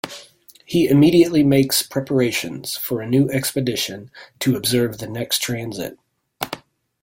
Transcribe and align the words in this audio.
He 0.65 0.87
immediately 0.87 1.43
makes 1.43 1.83
preparations 1.83 2.75
for 2.75 3.01
a 3.03 3.07
new 3.07 3.29
expedition 3.29 4.09
to 4.39 4.55
observe 4.55 4.97
the 4.97 5.05
next 5.05 5.43
transit. 5.43 5.99